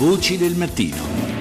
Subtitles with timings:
[0.00, 1.39] Voci del mattino.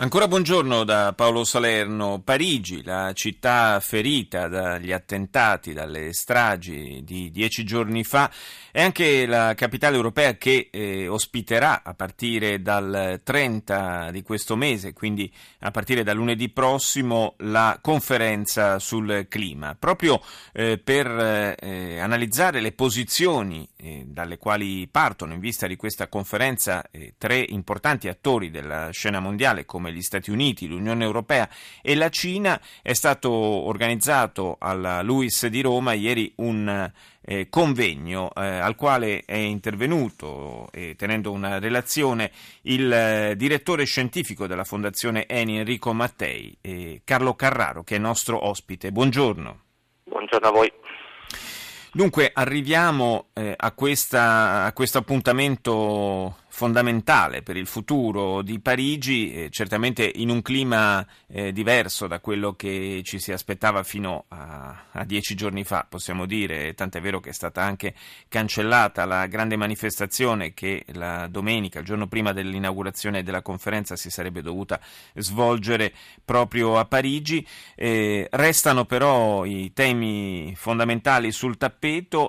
[0.00, 2.20] Ancora buongiorno da Paolo Salerno.
[2.22, 8.30] Parigi, la città ferita dagli attentati, dalle stragi di dieci giorni fa,
[8.70, 14.92] è anche la capitale europea che eh, ospiterà a partire dal 30 di questo mese,
[14.92, 20.22] quindi a partire da lunedì prossimo, la conferenza sul clima, proprio
[20.52, 26.88] eh, per eh, analizzare le posizioni eh, dalle quali partono in vista di questa conferenza
[26.92, 31.48] eh, tre importanti attori della scena mondiale come come gli Stati Uniti, l'Unione Europea
[31.82, 38.44] e la Cina, è stato organizzato alla LUIS di Roma ieri un eh, convegno eh,
[38.44, 42.30] al quale è intervenuto eh, tenendo una relazione
[42.62, 48.46] il eh, direttore scientifico della Fondazione Eni Enrico Mattei, eh, Carlo Carraro, che è nostro
[48.46, 48.92] ospite.
[48.92, 49.60] Buongiorno.
[50.04, 50.72] Buongiorno a voi.
[51.98, 59.50] Dunque arriviamo eh, a, questa, a, questo appuntamento fondamentale per il futuro di Parigi, eh,
[59.50, 65.04] certamente in un clima eh, diverso da quello che ci si aspettava fino a, a,
[65.04, 67.94] dieci giorni fa, possiamo dire, tant'è vero che è stata anche
[68.28, 74.40] cancellata la grande manifestazione che la domenica, il giorno prima dell'inaugurazione della conferenza, si sarebbe
[74.40, 74.80] dovuta
[75.16, 75.92] svolgere
[76.24, 77.44] proprio a Parigi.
[77.74, 81.86] Eh, restano però i temi fondamentali sul tappeto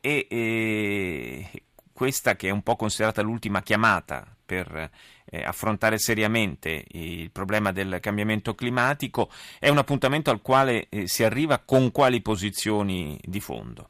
[0.00, 1.50] e
[1.92, 4.90] questa che è un po' considerata l'ultima chiamata per
[5.24, 11.24] eh, affrontare seriamente il problema del cambiamento climatico, è un appuntamento al quale eh, si
[11.24, 13.88] arriva con quali posizioni di fondo?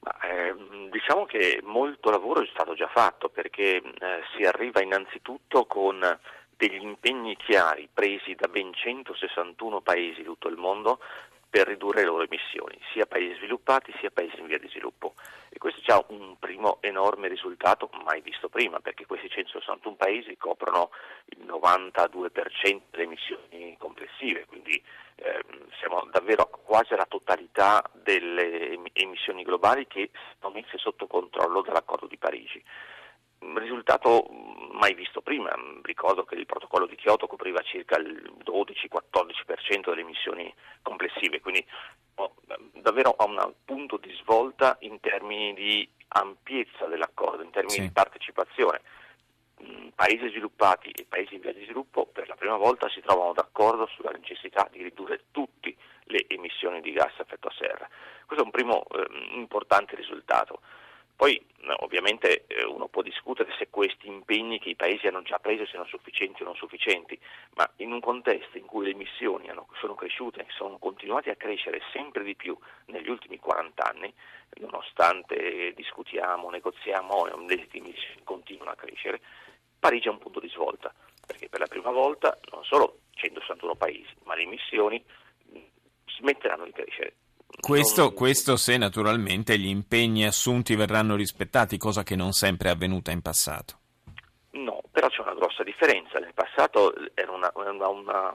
[0.00, 0.54] Ma, eh,
[0.90, 3.82] diciamo che molto lavoro è stato già fatto perché eh,
[4.36, 6.00] si arriva innanzitutto con
[6.56, 11.00] degli impegni chiari presi da ben 161 paesi di tutto il mondo
[11.52, 15.16] per ridurre le loro emissioni, sia paesi sviluppati sia paesi in via di sviluppo.
[15.50, 20.34] E questo è già un primo enorme risultato mai visto prima, perché questi 161 paesi
[20.38, 20.88] coprono
[21.26, 24.82] il 92% delle emissioni complessive, quindi
[25.16, 30.08] ehm, siamo davvero quasi alla totalità delle emissioni globali che
[30.40, 32.64] sono messe sotto controllo dall'accordo di Parigi
[33.58, 34.26] risultato
[34.82, 35.54] mai visto prima.
[35.82, 41.64] Ricordo che il protocollo di Kyoto copriva circa il 12-14% delle emissioni complessive, quindi
[42.16, 42.34] oh,
[42.72, 47.82] davvero ha un punto di svolta in termini di ampiezza dell'accordo, in termini sì.
[47.82, 48.80] di partecipazione.
[49.62, 53.32] Mm, paesi sviluppati e paesi in via di sviluppo per la prima volta si trovano
[53.32, 55.76] d'accordo sulla necessità di ridurre tutte
[56.06, 57.88] le emissioni di gas a effetto serra.
[58.26, 59.06] Questo è un primo eh,
[59.36, 60.60] importante risultato.
[61.16, 61.40] Poi
[61.80, 65.84] ovviamente eh, uno può discutere se questi impegni che i paesi hanno già preso siano
[65.84, 67.18] sufficienti o non sufficienti,
[67.54, 71.80] ma in un contesto in cui le emissioni sono cresciute e sono continuate a crescere
[71.92, 72.56] sempre di più
[72.86, 74.12] negli ultimi 40 anni,
[74.60, 79.20] nonostante discutiamo, negoziamo, le emissioni continuano a crescere,
[79.78, 80.92] Parigi è un punto di svolta,
[81.26, 85.04] perché per la prima volta non solo 161 paesi, ma le emissioni
[86.06, 87.14] smetteranno di crescere
[87.62, 93.12] questo, questo, se naturalmente gli impegni assunti verranno rispettati, cosa che non sempre è avvenuta
[93.12, 93.78] in passato.
[94.50, 96.18] No, però c'è una grossa differenza.
[96.18, 98.34] Nel passato era una, una, una,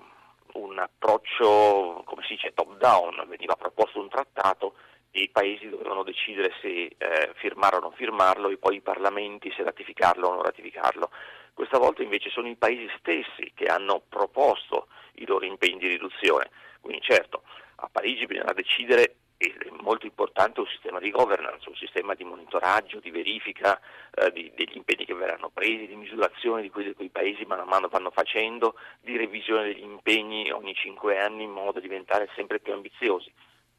[0.53, 4.75] un approccio, come si dice, top down, veniva proposto un trattato
[5.11, 9.51] e i paesi dovevano decidere se eh, firmarlo o non firmarlo e poi i parlamenti
[9.57, 11.09] se ratificarlo o non ratificarlo.
[11.53, 16.49] Questa volta invece sono i paesi stessi che hanno proposto i loro impegni di riduzione.
[16.79, 17.41] Quindi certo,
[17.79, 22.99] a Parigi bisogna decidere è molto importante un sistema di governance, un sistema di monitoraggio,
[22.99, 23.79] di verifica
[24.15, 27.67] eh, di, degli impegni che verranno presi, di misurazione di quelli che i paesi man
[27.67, 32.59] mano vanno facendo, di revisione degli impegni ogni cinque anni in modo da diventare sempre
[32.59, 33.31] più ambiziosi.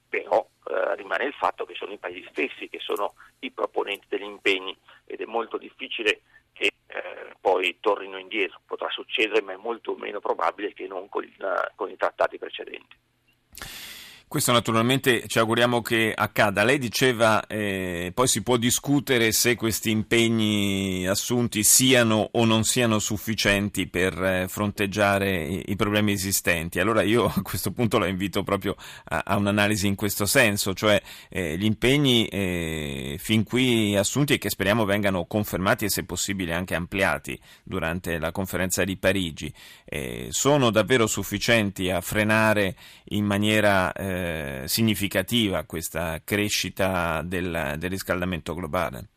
[0.09, 4.23] Però eh, rimane il fatto che sono i paesi stessi che sono i proponenti degli
[4.23, 4.77] impegni
[5.07, 6.21] ed è molto difficile
[6.53, 8.61] che eh, poi tornino indietro.
[8.65, 11.29] Potrà succedere, ma è molto meno probabile che non con,
[11.75, 12.88] con i trattati precedenti.
[14.29, 16.63] Questo naturalmente ci auguriamo che accada.
[16.63, 22.99] Lei diceva eh, poi si può discutere se questi impegni assunti siano o non siano
[22.99, 26.79] sufficienti per eh, fronteggiare i, problemi esistenti.
[26.79, 31.01] Allora io a questo punto la invito proprio a, a un'analisi in questo senso, cioè
[31.31, 36.53] eh, gli impegni eh, fin qui assunti e che speriamo vengano confermati e se possibile
[36.53, 39.51] anche ampliati durante la conferenza di Parigi
[39.87, 48.55] eh, sono davvero sufficienti a frenare in maniera eh, significativa questa crescita del, del riscaldamento
[48.55, 49.09] globale?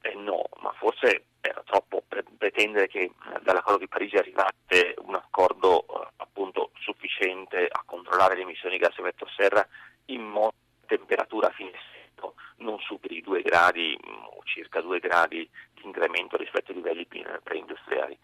[0.00, 2.02] Eh, no, ma forse era troppo
[2.38, 3.10] pretendere che
[3.42, 8.96] dall'accordo di Parigi arrivasse un accordo eh, appunto sufficiente a controllare le emissioni di gas
[8.98, 9.66] effetto serra
[10.06, 10.54] in modo
[10.86, 16.36] temperatura a fine secolo non superi i 2 gradi o circa 2 gradi di incremento
[16.36, 17.06] rispetto ai livelli
[17.42, 18.16] preindustriali.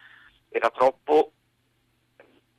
[0.49, 1.33] Era troppo,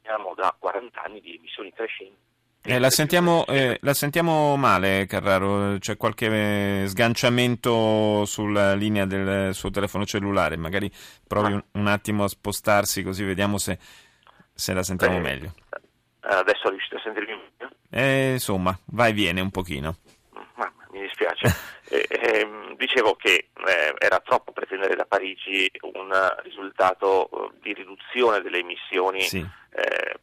[0.09, 2.27] veniamo da 40 anni di emissioni crescenti
[2.61, 5.77] eh, la, sentiamo, eh, la, sentiamo, male, Carraro.
[5.79, 10.57] C'è qualche sganciamento sulla linea del suo telefono cellulare.
[10.57, 10.91] Magari
[11.25, 13.79] provi un, un attimo a spostarsi così vediamo se,
[14.53, 15.53] se la sentiamo eh, meglio.
[16.19, 17.73] Adesso riuscite a sentirmi meglio?
[17.89, 19.95] Eh, insomma, va e viene un pochino.
[20.55, 21.47] Ma, mi dispiace.
[21.89, 26.13] Eh, ehm, dicevo che eh, era troppo pretendere da Parigi un
[26.43, 29.45] risultato eh, di riduzione delle emissioni sì.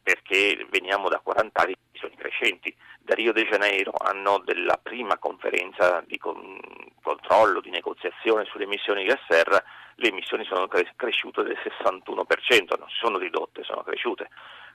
[0.01, 2.75] perché veniamo da 40 anni emissioni crescenti.
[2.99, 6.59] Da Rio de Janeiro, anno della prima conferenza di con-
[7.01, 9.61] controllo, di negoziazione sulle emissioni gas serra,
[9.95, 14.29] le emissioni sono cre- cresciute del 61%, non si sono ridotte, sono cresciute.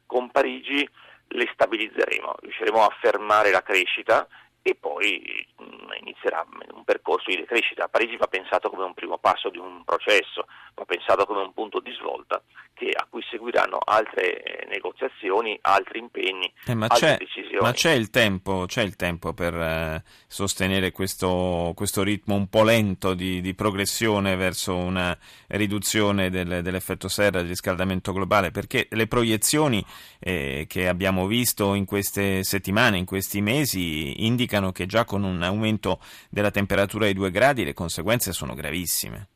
[0.06, 0.88] Con Parigi
[1.28, 4.26] le stabilizzeremo, riusciremo a fermare la crescita
[4.62, 5.64] e poi mh,
[6.00, 7.88] inizierà un percorso di decrescita.
[7.88, 11.80] Parigi va pensato come un primo passo di un processo, va pensato come un punto
[11.80, 12.42] di svolta
[12.74, 17.60] che, a cui seguiranno altre eh, negoziazioni, altri impegni, eh, ma altre c'è, decisioni.
[17.60, 22.62] Ma c'è il tempo, c'è il tempo per eh, sostenere questo, questo, ritmo un po'
[22.62, 25.16] lento di, di progressione verso una
[25.48, 29.84] riduzione del, dell'effetto serra, del riscaldamento globale, perché le proiezioni
[30.18, 35.24] eh, che abbiamo visto in queste settimane, in questi mesi, indicano indicano che già con
[35.24, 39.28] un aumento della temperatura di 2 gradi le conseguenze sono gravissime.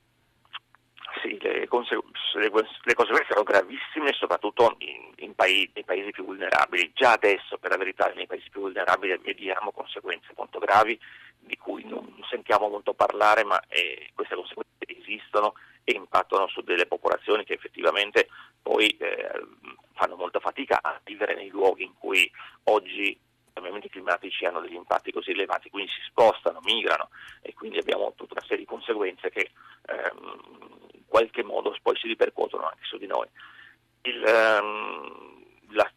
[1.22, 2.04] Sì, le, consegu-
[2.34, 6.92] le, le conseguenze sono gravissime soprattutto in, in paesi, nei paesi più vulnerabili.
[6.94, 10.98] Già adesso, per la verità, nei paesi più vulnerabili vediamo conseguenze molto gravi
[11.38, 15.54] di cui non sentiamo molto parlare, ma eh, queste conseguenze esistono
[15.84, 18.28] e impattano su delle popolazioni che effettivamente
[18.60, 19.46] poi eh,
[19.94, 22.30] fanno molta fatica a vivere nei luoghi in cui
[22.64, 23.16] oggi
[23.56, 27.08] cambiamenti climatici hanno degli impatti così elevati, quindi si spostano, migrano
[27.40, 29.50] e quindi abbiamo tutta una serie di conseguenze che
[29.86, 30.40] ehm,
[30.92, 33.26] in qualche modo poi si ripercuotono anche su di noi.
[34.02, 35.90] Il, ehm, la,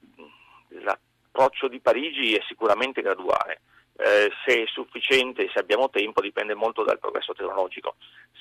[0.70, 3.62] l'approccio di Parigi è sicuramente graduale,
[4.00, 7.96] eh, se è sufficiente, se abbiamo tempo, dipende molto dal progresso tecnologico.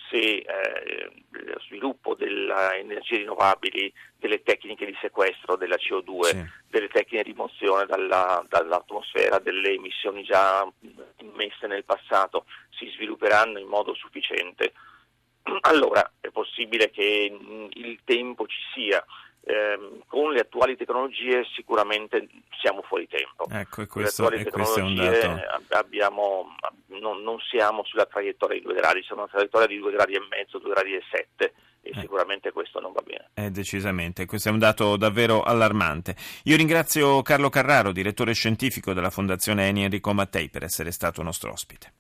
[0.09, 6.47] Se eh, lo sviluppo delle energie rinnovabili, delle tecniche di sequestro della CO2, sì.
[6.69, 10.67] delle tecniche di rimozione dalla, dall'atmosfera, delle emissioni già
[11.19, 14.73] immesse nel passato, si svilupperanno in modo sufficiente,
[15.63, 17.37] allora è possibile che
[17.71, 19.05] il tempo ci sia
[19.45, 22.29] ehm, con le attuali tecnologie sicuramente
[22.61, 23.47] siamo fuori tempo.
[23.51, 25.41] Ecco, e questo, e questo è un dato.
[25.71, 26.55] Abbiamo,
[26.87, 30.27] non, non, siamo sulla traiettoria di due gradi, siamo una traiettoria di due gradi e
[30.29, 32.01] mezzo, due gradi e sette e eh.
[32.01, 33.31] sicuramente questo non va bene.
[33.35, 36.17] Eh, decisamente, questo è un dato davvero allarmante.
[36.45, 41.53] Io ringrazio Carlo Carraro, direttore scientifico della Fondazione Eni Enrico Mattei, per essere stato nostro
[41.53, 41.93] ospite.